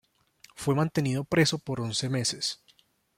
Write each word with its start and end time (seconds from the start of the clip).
Fue 0.55 0.73
mantenido 0.73 1.23
preso 1.23 1.59
por 1.59 1.79
once 1.79 2.09
meses. 2.09 2.63